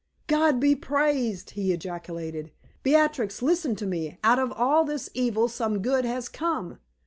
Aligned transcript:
"God 0.25 0.59
be 0.59 0.75
praised!" 0.75 1.51
he 1.51 1.71
ejaculated. 1.71 2.49
"Beatrix, 2.81 3.43
listen 3.43 3.75
to 3.75 3.85
me: 3.85 4.17
out 4.23 4.39
of 4.39 4.51
all 4.51 4.83
this 4.83 5.11
evil 5.13 5.47
some 5.47 5.79
good 5.83 6.05
has 6.05 6.27
come. 6.27 6.79